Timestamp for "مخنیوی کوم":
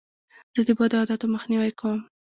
1.35-1.99